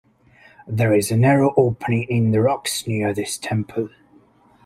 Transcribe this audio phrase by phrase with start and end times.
[0.67, 3.89] There is a narrow opening in the rocks near this temple.